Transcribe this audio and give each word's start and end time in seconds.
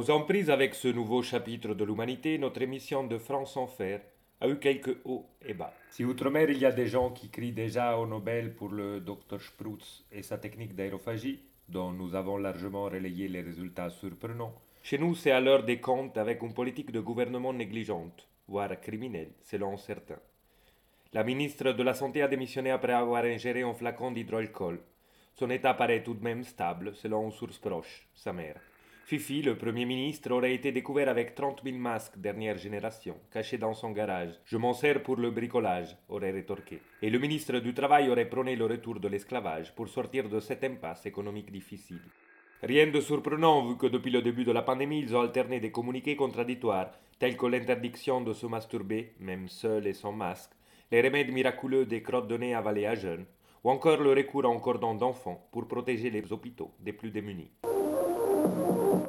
Aux 0.00 0.10
emprises 0.10 0.48
avec 0.48 0.74
ce 0.74 0.88
nouveau 0.88 1.20
chapitre 1.22 1.74
de 1.74 1.84
l'humanité, 1.84 2.38
notre 2.38 2.62
émission 2.62 3.04
de 3.04 3.18
France 3.18 3.58
en 3.58 3.66
fer 3.66 4.00
a 4.40 4.48
eu 4.48 4.58
quelques 4.58 4.96
hauts 5.04 5.26
et 5.44 5.52
bas. 5.52 5.74
Si 5.90 6.06
outre-mer 6.06 6.48
il 6.48 6.56
y 6.56 6.64
a 6.64 6.72
des 6.72 6.86
gens 6.86 7.10
qui 7.10 7.28
crient 7.28 7.52
déjà 7.52 7.98
au 7.98 8.06
Nobel 8.06 8.54
pour 8.54 8.70
le 8.70 9.00
Dr 9.00 9.38
Sprutz 9.38 10.06
et 10.10 10.22
sa 10.22 10.38
technique 10.38 10.74
d'aérophagie, 10.74 11.42
dont 11.68 11.92
nous 11.92 12.14
avons 12.14 12.38
largement 12.38 12.84
relayé 12.84 13.28
les 13.28 13.42
résultats 13.42 13.90
surprenants, 13.90 14.54
chez 14.82 14.96
nous 14.96 15.14
c'est 15.14 15.32
à 15.32 15.40
l'heure 15.42 15.64
des 15.64 15.80
comptes 15.80 16.16
avec 16.16 16.40
une 16.40 16.54
politique 16.54 16.92
de 16.92 17.00
gouvernement 17.00 17.52
négligente, 17.52 18.26
voire 18.48 18.80
criminelle, 18.80 19.32
selon 19.42 19.76
certains. 19.76 20.22
La 21.12 21.24
ministre 21.24 21.72
de 21.72 21.82
la 21.82 21.92
Santé 21.92 22.22
a 22.22 22.28
démissionné 22.28 22.70
après 22.70 22.94
avoir 22.94 23.24
ingéré 23.24 23.60
un 23.60 23.74
flacon 23.74 24.12
d'hydroalcool. 24.12 24.80
Son 25.34 25.50
état 25.50 25.74
paraît 25.74 26.02
tout 26.02 26.14
de 26.14 26.24
même 26.24 26.42
stable, 26.42 26.94
selon 26.94 27.26
une 27.26 27.32
source 27.32 27.58
proche, 27.58 28.08
sa 28.14 28.32
mère. 28.32 28.62
Fifi, 29.04 29.42
le 29.42 29.56
Premier 29.56 29.86
ministre, 29.86 30.30
aurait 30.30 30.54
été 30.54 30.70
découvert 30.70 31.08
avec 31.08 31.34
30 31.34 31.62
000 31.64 31.76
masques 31.76 32.18
dernière 32.18 32.58
génération, 32.58 33.16
cachés 33.32 33.58
dans 33.58 33.74
son 33.74 33.90
garage. 33.90 34.34
Je 34.44 34.56
m'en 34.56 34.72
sers 34.72 35.02
pour 35.02 35.16
le 35.16 35.30
bricolage, 35.30 35.96
aurait 36.08 36.30
rétorqué. 36.30 36.80
Et 37.02 37.10
le 37.10 37.18
ministre 37.18 37.58
du 37.58 37.74
Travail 37.74 38.08
aurait 38.08 38.28
prôné 38.28 38.54
le 38.54 38.66
retour 38.66 39.00
de 39.00 39.08
l'esclavage 39.08 39.74
pour 39.74 39.88
sortir 39.88 40.28
de 40.28 40.38
cette 40.38 40.62
impasse 40.62 41.06
économique 41.06 41.50
difficile. 41.50 42.00
Rien 42.62 42.88
de 42.88 43.00
surprenant 43.00 43.66
vu 43.66 43.76
que 43.76 43.86
depuis 43.86 44.10
le 44.10 44.22
début 44.22 44.44
de 44.44 44.52
la 44.52 44.62
pandémie, 44.62 45.00
ils 45.00 45.16
ont 45.16 45.22
alterné 45.22 45.60
des 45.60 45.72
communiqués 45.72 46.14
contradictoires, 46.14 46.90
tels 47.18 47.36
que 47.36 47.46
l'interdiction 47.46 48.20
de 48.20 48.32
se 48.32 48.46
masturber, 48.46 49.14
même 49.18 49.48
seul 49.48 49.86
et 49.86 49.94
sans 49.94 50.12
masque, 50.12 50.52
les 50.92 51.00
remèdes 51.00 51.32
miraculeux 51.32 51.86
des 51.86 52.02
crottes 52.02 52.28
de 52.28 52.36
nez 52.36 52.54
avalées 52.54 52.86
à 52.86 52.94
jeunes, 52.94 53.24
ou 53.64 53.70
encore 53.70 54.00
le 54.00 54.12
recours 54.12 54.44
en 54.44 54.58
cordon 54.58 54.94
d'enfants 54.94 55.48
pour 55.52 55.68
protéger 55.68 56.10
les 56.10 56.32
hôpitaux 56.32 56.72
des 56.80 56.92
plus 56.92 57.10
démunis. 57.10 57.50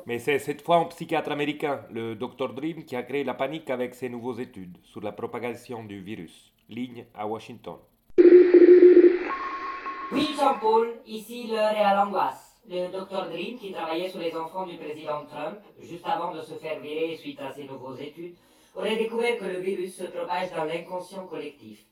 Mais 0.05 0.19
c'est 0.19 0.39
cette 0.39 0.61
fois 0.61 0.77
un 0.77 0.85
psychiatre 0.85 1.31
américain, 1.31 1.85
le 1.91 2.15
Dr 2.15 2.53
Dream, 2.53 2.83
qui 2.83 2.95
a 2.95 3.03
créé 3.03 3.23
la 3.23 3.33
panique 3.33 3.69
avec 3.69 3.95
ses 3.95 4.09
nouvelles 4.09 4.41
études 4.41 4.77
sur 4.83 5.01
la 5.01 5.11
propagation 5.11 5.83
du 5.83 6.01
virus. 6.01 6.51
Ligne 6.69 7.05
à 7.13 7.27
Washington. 7.27 7.77
Oui, 10.11 10.29
Jean-Paul, 10.37 10.95
ici 11.05 11.47
l'heure 11.47 11.71
est 11.71 11.81
à 11.81 11.95
l'angoisse. 11.95 12.57
Le 12.69 12.87
Dr 12.91 13.29
Dream, 13.29 13.57
qui 13.57 13.71
travaillait 13.71 14.09
sur 14.09 14.19
les 14.19 14.35
enfants 14.35 14.65
du 14.65 14.75
président 14.75 15.25
Trump, 15.25 15.59
juste 15.79 16.05
avant 16.05 16.33
de 16.33 16.41
se 16.41 16.55
faire 16.55 16.79
virer 16.79 17.15
suite 17.15 17.39
à 17.39 17.53
ses 17.53 17.63
nouvelles 17.63 18.07
études, 18.07 18.35
aurait 18.75 18.97
découvert 18.97 19.37
que 19.37 19.45
le 19.45 19.59
virus 19.59 19.95
se 19.95 20.03
propage 20.03 20.51
dans 20.51 20.65
l'inconscient 20.65 21.25
collectif. 21.27 21.85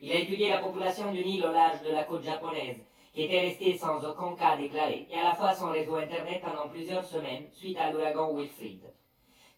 Il 0.00 0.12
a 0.12 0.16
étudié 0.16 0.50
la 0.50 0.58
population 0.58 1.10
d'une 1.12 1.26
île 1.26 1.46
au 1.46 1.52
large 1.52 1.82
de 1.82 1.92
la 1.92 2.04
côte 2.04 2.24
japonaise, 2.24 2.84
qui 3.16 3.22
était 3.22 3.40
resté 3.40 3.78
sans 3.78 4.04
aucun 4.04 4.36
cas 4.36 4.58
déclaré, 4.58 5.08
et 5.10 5.18
à 5.18 5.24
la 5.24 5.34
fois 5.34 5.54
son 5.54 5.70
réseau 5.70 5.96
Internet 5.96 6.42
pendant 6.44 6.68
plusieurs 6.68 7.02
semaines 7.02 7.46
suite 7.50 7.78
à 7.78 7.90
l'ouragan 7.90 8.34
Wilfrid. 8.34 8.82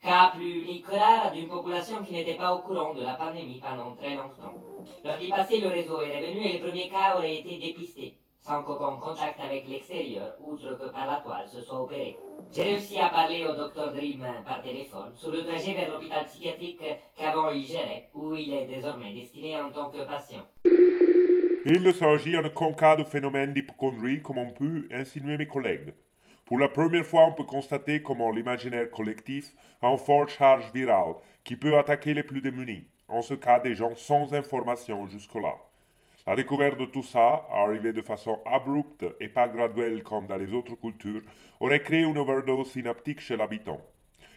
Cas 0.01 0.31
plus 0.33 0.63
d'une 0.63 1.49
population 1.49 2.05
qui 2.05 2.13
n'était 2.13 2.37
pas 2.37 2.55
au 2.55 2.61
courant 2.61 2.95
de 2.95 3.03
la 3.03 3.15
pandémie 3.15 3.61
pendant 3.61 3.97
très 3.97 4.15
longtemps. 4.15 4.55
Lorsqu'il 5.05 5.31
passait, 5.31 5.59
le 5.59 5.71
réseau 5.71 6.01
est 6.03 6.21
revenu 6.21 6.47
et 6.47 6.53
les 6.53 6.59
premiers 6.61 6.89
cas 6.89 7.17
auraient 7.17 7.35
été 7.35 7.59
dépistés, 7.59 8.15
sans 8.41 8.63
qu'aucun 8.63 8.95
contact 8.97 9.41
avec 9.41 9.67
l'extérieur, 9.67 10.35
outre 10.39 10.79
que 10.79 10.93
par 10.93 11.09
la 11.09 11.17
toile, 11.17 11.49
se 11.49 11.61
soit 11.61 11.83
opéré. 11.83 12.17
J'ai 12.53 12.63
réussi 12.63 12.97
à 13.01 13.09
parler 13.09 13.45
au 13.45 13.55
Dr 13.55 13.93
Dream 13.93 14.25
par 14.47 14.63
téléphone 14.63 15.13
sur 15.17 15.33
le 15.33 15.45
trajet 15.45 15.73
vers 15.73 15.91
l'hôpital 15.91 16.25
psychiatrique 16.27 16.81
qu'avant 17.17 17.51
il 17.51 17.67
gérait, 17.67 18.09
où 18.15 18.37
il 18.37 18.55
est 18.55 18.67
désormais 18.67 19.13
destiné 19.13 19.61
en 19.61 19.71
tant 19.71 19.91
que 19.91 20.07
patient. 20.07 20.47
Il 21.71 21.83
ne 21.83 21.93
s'agit 21.93 22.35
en 22.35 22.47
aucun 22.47 22.73
cas 22.73 22.97
de 22.97 23.05
phénomène 23.05 23.53
d'hypochondrie 23.53 24.23
comme 24.23 24.39
ont 24.39 24.53
pu 24.53 24.89
insinuer 24.91 25.37
mes 25.37 25.47
collègues. 25.47 25.93
Pour 26.47 26.59
la 26.59 26.71
première 26.71 27.05
fois, 27.05 27.27
on 27.27 27.35
peut 27.35 27.45
constater 27.45 28.01
comment 28.01 28.31
l'imaginaire 28.31 28.91
collectif 28.91 29.53
a 29.83 29.91
une 29.91 29.99
forte 29.99 30.31
charge 30.31 30.73
virale 30.73 31.17
qui 31.45 31.57
peut 31.57 31.77
attaquer 31.77 32.15
les 32.15 32.23
plus 32.23 32.41
démunis, 32.41 32.87
en 33.07 33.21
ce 33.21 33.35
cas 33.35 33.61
des 33.61 33.75
gens 33.75 33.95
sans 33.97 34.33
information 34.33 35.07
jusque-là. 35.09 35.57
La 36.27 36.37
découverte 36.37 36.81
de 36.81 36.87
tout 36.87 37.03
ça, 37.03 37.47
arrivée 37.53 37.93
de 37.93 38.01
façon 38.01 38.41
abrupte 38.47 39.05
et 39.21 39.29
pas 39.29 39.47
graduelle 39.47 40.03
comme 40.03 40.27
dans 40.27 40.39
les 40.39 40.55
autres 40.55 40.75
cultures, 40.75 41.21
aurait 41.61 41.83
créé 41.83 42.01
une 42.01 42.17
overdose 42.17 42.71
synaptique 42.71 43.21
chez 43.21 43.37
l'habitant. 43.37 43.83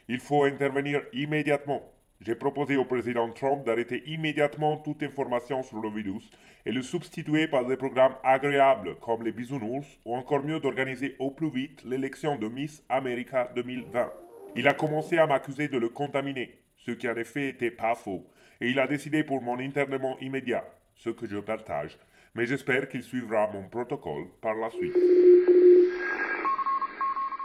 Il 0.10 0.20
faut 0.20 0.44
intervenir 0.44 1.02
immédiatement 1.14 1.82
j'ai 2.22 2.36
proposé 2.36 2.76
au 2.78 2.86
président 2.86 3.30
Trump 3.32 3.66
d'arrêter 3.66 4.04
immédiatement 4.06 4.78
toute 4.78 5.02
information 5.02 5.64
sur 5.64 5.82
le 5.82 5.90
virus 5.90 6.30
et 6.66 6.72
le 6.72 6.84
substituer 6.84 7.48
par 7.48 7.66
des 7.66 7.78
programmes 7.78 8.16
agréables 8.24 8.96
comme 9.00 9.24
les 9.24 9.32
bisounours 9.32 9.88
ou 10.06 10.16
encore 10.16 10.44
mieux 10.44 10.60
d'organiser 10.60 11.16
au 11.18 11.32
plus 11.32 11.50
vite 11.50 11.84
l'élection 11.84 12.36
de 12.38 12.48
Miss 12.48 12.84
America 12.90 13.50
2020. 13.56 14.12
Il 14.56 14.68
a 14.68 14.74
commencé 14.74 15.18
à 15.18 15.26
m'accuser 15.26 15.68
de 15.68 15.78
le 15.78 15.90
contaminer, 15.90 16.60
ce 16.78 16.92
qui 16.92 17.10
en 17.10 17.16
effet 17.16 17.48
n'était 17.48 17.72
pas 17.72 17.96
faux, 17.96 18.28
et 18.60 18.70
il 18.70 18.80
a 18.80 18.86
décidé 18.86 19.24
pour 19.24 19.42
mon 19.42 19.60
internement 19.60 20.18
immédiat, 20.20 20.64
ce 20.96 21.10
que 21.10 21.26
je 21.26 21.38
partage, 21.38 21.98
mais 22.36 22.46
j'espère 22.46 22.88
qu'il 22.88 23.02
suivra 23.02 23.50
mon 23.52 23.68
protocole 23.68 24.26
par 24.42 24.54
la 24.56 24.70
suite. 24.70 24.96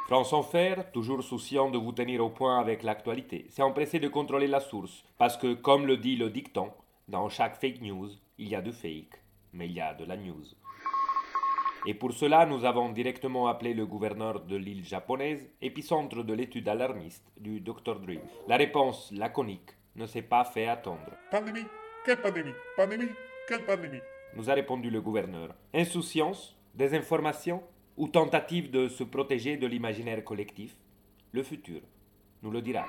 France 0.07 0.33
Fer, 0.53 0.93
toujours 0.93 1.25
souciant 1.25 1.69
de 1.69 1.79
vous 1.79 1.91
tenir 1.91 2.25
au 2.25 2.31
point 2.31 2.61
avec 2.61 2.85
l'actualité, 2.85 3.45
s'est 3.49 3.63
empressé 3.63 3.99
de 3.99 4.07
contrôler 4.07 4.47
la 4.47 4.61
source, 4.61 5.05
parce 5.19 5.37
que, 5.37 5.55
comme 5.55 5.85
le 5.85 5.97
dit 5.97 6.15
le 6.15 6.31
dicton, 6.31 6.71
dans 7.09 7.29
chaque 7.29 7.61
fake 7.61 7.81
news, 7.81 8.11
il 8.39 8.47
y 8.47 8.55
a 8.55 8.63
du 8.63 8.73
fake, 8.73 9.21
mais 9.53 9.67
il 9.67 9.73
y 9.73 9.81
a 9.81 9.95
de 9.95 10.05
la 10.05 10.17
news. 10.17 10.45
Et 11.87 11.95
pour 11.95 12.13
cela, 12.13 12.47
nous 12.47 12.65
avons 12.65 12.91
directement 12.91 13.49
appelé 13.49 13.75
le 13.75 13.85
gouverneur 13.85 14.43
de 14.43 14.55
l'île 14.55 14.85
japonaise, 14.85 15.51
épicentre 15.61 16.23
de 16.23 16.35
l'étude 16.35 16.69
alarmiste 16.69 17.27
du 17.37 17.61
Dr. 17.61 17.99
Dream. 17.99 18.21
La 18.47 18.57
réponse 18.57 19.11
laconique 19.11 19.71
ne 19.97 20.07
s'est 20.07 20.23
pas 20.23 20.45
fait 20.45 20.69
attendre. 20.69 21.11
Pandémie 21.33 21.67
Quelle 22.05 22.21
pandémie? 22.21 22.55
Pandémie 22.77 23.11
Quelle 23.49 23.65
pandémie? 23.65 24.01
Nous 24.37 24.49
a 24.49 24.55
répondu 24.55 24.89
le 24.89 25.01
gouverneur. 25.01 25.53
Insouciance 25.75 26.57
Désinformation 26.77 27.63
ou 27.97 28.09
tentative 28.09 28.71
de 28.71 28.89
se 28.89 29.05
protéger 29.05 29.57
de 29.57 29.67
l'imaginaire 29.67 30.23
collectif, 30.23 30.77
le 31.33 31.43
futur 31.43 31.81
nous 32.43 32.51
le 32.51 32.61
dira. 32.61 32.85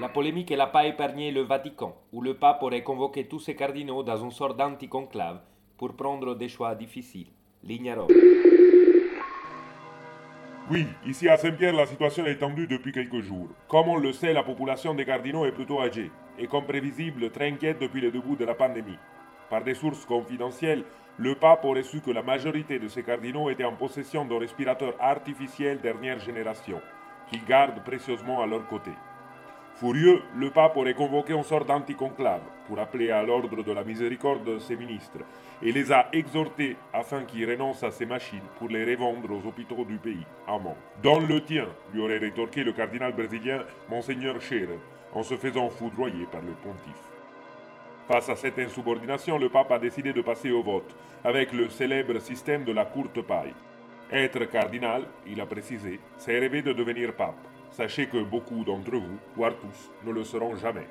La 0.00 0.08
polémique 0.08 0.50
n'a 0.50 0.66
pas 0.66 0.86
épargné 0.86 1.30
le 1.30 1.42
Vatican, 1.42 1.96
où 2.12 2.20
le 2.20 2.34
pape 2.34 2.62
aurait 2.62 2.82
convoqué 2.82 3.26
tous 3.26 3.40
ses 3.40 3.54
cardinaux 3.54 4.02
dans 4.02 4.18
une 4.18 4.30
sorte 4.30 4.58
d'anticonclave 4.58 5.40
pour 5.78 5.94
prendre 5.94 6.34
des 6.34 6.48
choix 6.48 6.74
difficiles. 6.74 7.28
Ligne 7.62 7.94
Oui, 10.70 10.86
ici 11.06 11.28
à 11.28 11.36
Saint-Pierre, 11.38 11.72
la 11.72 11.86
situation 11.86 12.26
est 12.26 12.38
tendue 12.38 12.66
depuis 12.66 12.92
quelques 12.92 13.20
jours. 13.20 13.48
Comme 13.68 13.88
on 13.88 13.96
le 13.96 14.12
sait, 14.12 14.32
la 14.32 14.42
population 14.42 14.94
des 14.94 15.06
cardinaux 15.06 15.46
est 15.46 15.52
plutôt 15.52 15.80
âgée, 15.80 16.10
et 16.38 16.46
comme 16.46 16.66
prévisible, 16.66 17.30
très 17.30 17.48
inquiète 17.48 17.78
depuis 17.80 18.02
le 18.02 18.10
début 18.10 18.36
de 18.36 18.44
la 18.44 18.54
pandémie. 18.54 18.98
Par 19.50 19.62
des 19.62 19.74
sources 19.74 20.04
confidentielles, 20.04 20.84
le 21.18 21.34
pape 21.34 21.64
aurait 21.64 21.82
su 21.82 22.00
que 22.00 22.10
la 22.10 22.22
majorité 22.22 22.78
de 22.78 22.88
ses 22.88 23.02
cardinaux 23.02 23.48
étaient 23.48 23.64
en 23.64 23.76
possession 23.76 24.24
d'un 24.24 24.38
respirateur 24.38 24.94
artificiel 25.00 25.78
dernière 25.80 26.18
génération, 26.18 26.80
qu'ils 27.30 27.44
gardent 27.44 27.82
précieusement 27.82 28.42
à 28.42 28.46
leur 28.46 28.66
côté. 28.66 28.90
Furieux, 29.76 30.22
le 30.34 30.50
pape 30.50 30.76
aurait 30.78 30.94
convoqué 30.94 31.34
une 31.34 31.42
sorte 31.42 31.68
d'anticonclave 31.68 32.40
pour 32.66 32.78
appeler 32.78 33.10
à 33.10 33.22
l'ordre 33.22 33.62
de 33.62 33.72
la 33.72 33.84
miséricorde 33.84 34.44
de 34.44 34.58
ses 34.58 34.74
ministres 34.74 35.18
et 35.62 35.70
les 35.70 35.92
a 35.92 36.08
exhortés 36.12 36.76
afin 36.92 37.24
qu'ils 37.24 37.48
renoncent 37.48 37.82
à 37.82 37.90
ces 37.90 38.06
machines 38.06 38.40
pour 38.58 38.68
les 38.68 38.84
revendre 38.84 39.30
aux 39.30 39.46
hôpitaux 39.46 39.84
du 39.84 39.98
pays. 39.98 40.26
Amen. 40.48 40.74
Dans 41.02 41.20
le 41.20 41.42
tien, 41.44 41.66
lui 41.92 42.00
aurait 42.00 42.18
rétorqué 42.18 42.64
le 42.64 42.72
cardinal 42.72 43.12
brésilien 43.12 43.64
Monseigneur 43.90 44.40
Scherer, 44.40 44.78
en 45.12 45.22
se 45.22 45.36
faisant 45.36 45.68
foudroyer 45.68 46.26
par 46.32 46.40
le 46.40 46.52
pontife. 46.62 47.15
Face 48.08 48.28
à 48.28 48.36
cette 48.36 48.58
insubordination, 48.58 49.36
le 49.36 49.48
pape 49.48 49.72
a 49.72 49.78
décidé 49.80 50.12
de 50.12 50.22
passer 50.22 50.50
au 50.52 50.62
vote, 50.62 50.94
avec 51.24 51.52
le 51.52 51.68
célèbre 51.68 52.20
système 52.20 52.62
de 52.62 52.72
la 52.72 52.84
courte 52.84 53.20
paille. 53.22 53.54
Être 54.12 54.44
cardinal, 54.44 55.02
il 55.26 55.40
a 55.40 55.46
précisé, 55.46 55.98
c'est 56.16 56.38
rêver 56.38 56.62
de 56.62 56.72
devenir 56.72 57.14
pape. 57.14 57.34
Sachez 57.72 58.06
que 58.06 58.22
beaucoup 58.22 58.64
d'entre 58.64 58.92
vous, 58.92 59.18
voire 59.34 59.54
tous, 59.56 59.90
ne 60.04 60.12
le 60.12 60.22
seront 60.22 60.54
jamais. 60.54 60.86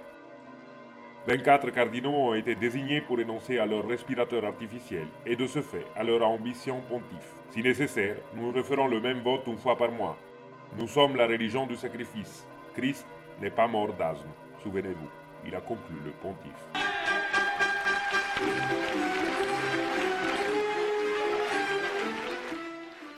24 1.25 1.72
cardinaux 1.72 2.12
ont 2.12 2.34
été 2.36 2.54
désignés 2.54 3.01
pour 3.01 3.19
énoncer 3.19 3.57
à 3.57 3.66
leur 3.66 3.88
respirateur 3.88 4.44
artificiel 4.45 5.07
et 5.25 5.38
de 5.38 5.48
ce 5.48 5.62
fait 5.62 5.86
à 5.95 6.04
leur 6.04 6.22
ambition 6.28 6.81
pontife. 6.81 7.34
Si 7.51 7.63
nécessaire, 7.63 8.18
nous 8.36 8.51
referons 8.51 8.88
le 8.88 9.00
même 9.00 9.22
vote 9.22 9.48
une 9.48 9.57
fois 9.57 9.78
par 9.78 9.92
mois. 9.92 10.18
Nous 10.78 10.88
sommes 10.88 11.16
la 11.16 11.25
religion 11.25 11.66
du 11.66 11.78
sacrifice. 11.78 12.45
Christ 12.75 13.07
n'est 13.42 13.50
pas 13.50 13.68
mort 13.68 13.94
d'asthme. 13.94 14.30
Souvenez-vous, 14.62 15.10
il 15.48 15.56
a 15.56 15.62
conclu 15.62 15.95
le 16.04 16.12
pontife. 16.12 16.85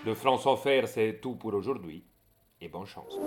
De 0.05 0.13
France 0.13 0.47
fer, 0.55 0.87
c'est 0.87 1.19
tout 1.21 1.35
pour 1.35 1.53
aujourd'hui. 1.53 2.05
Et 2.61 2.69
bonne 2.69 2.85
chance. 2.85 3.17